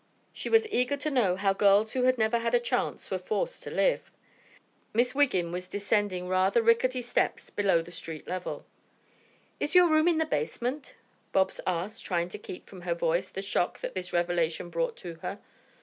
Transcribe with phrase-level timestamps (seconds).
[0.33, 3.61] She was eager to know how girls who had never had a chance were forced
[3.61, 4.09] to live.
[4.95, 8.65] Miss Wiggin was descending rather rickety steps below the street level.
[9.59, 10.95] "Is your room in the basement?"
[11.33, 15.17] Bobs asked, trying to keep from her voice the shock that this revelation brought to
[15.21, 15.37] her.